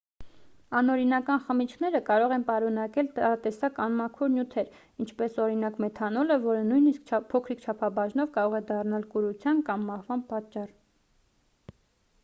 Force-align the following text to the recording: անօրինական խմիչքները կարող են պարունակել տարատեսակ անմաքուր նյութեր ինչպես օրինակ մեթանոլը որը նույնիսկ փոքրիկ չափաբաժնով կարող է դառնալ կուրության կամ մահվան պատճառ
անօրինական 0.77 1.41
խմիչքները 1.49 1.99
կարող 2.07 2.31
են 2.37 2.45
պարունակել 2.47 3.09
տարատեսակ 3.19 3.77
անմաքուր 3.85 4.31
նյութեր 4.37 4.71
ինչպես 5.05 5.37
օրինակ 5.45 5.77
մեթանոլը 5.87 6.39
որը 6.47 6.65
նույնիսկ 6.71 7.15
փոքրիկ 7.35 7.63
չափաբաժնով 7.69 8.33
կարող 8.41 8.59
է 8.63 8.65
դառնալ 8.73 9.09
կուրության 9.15 9.65
կամ 9.71 9.87
մահվան 9.93 10.25
պատճառ 10.35 10.75